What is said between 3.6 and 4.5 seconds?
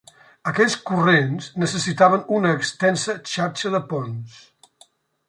de ponts.